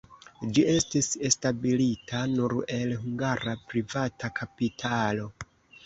Ĝi 0.53 0.61
estis 0.71 1.09
establita 1.29 2.23
nur 2.33 2.57
el 2.79 2.97
hungara 3.05 3.57
privata 3.71 4.35
kapitalo. 4.43 5.35